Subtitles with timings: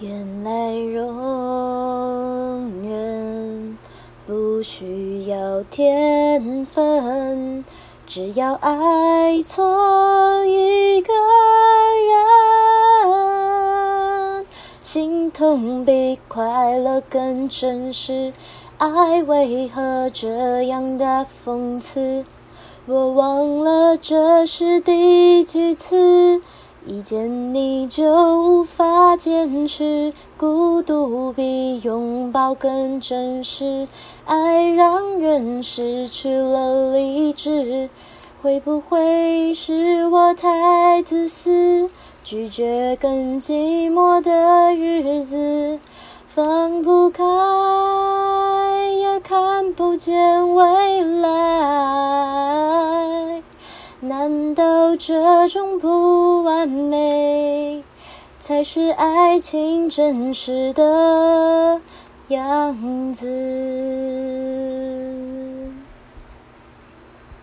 [0.00, 1.10] 原来容
[2.84, 3.76] 忍
[4.28, 7.64] 不需要天分，
[8.06, 11.12] 只要爱错一个
[13.02, 14.46] 人，
[14.80, 18.32] 心痛比快乐更真实。
[18.76, 22.24] 爱为何这样的讽刺？
[22.86, 26.40] 我忘了这是第几次。
[26.86, 28.04] 一见你就
[28.40, 33.86] 无法坚持，孤独比拥抱更真实。
[34.24, 37.90] 爱让人失去了理智，
[38.40, 41.90] 会不会是我太自私？
[42.24, 45.78] 拒绝更寂寞的日子，
[46.26, 47.24] 放不开
[48.98, 50.87] 也看不见未
[54.58, 57.84] 到这种不完美
[58.36, 61.80] 才是爱情真实的
[62.26, 64.07] 样子？